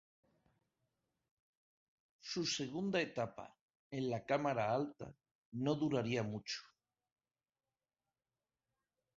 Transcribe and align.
Su 2.29 2.43
segunda 2.47 2.99
etapa 2.99 3.55
en 3.91 4.09
la 4.09 4.25
Cámara 4.25 4.73
Alta 4.73 5.15
no 5.51 5.75
duraría 5.75 6.23
mucho. 6.23 6.61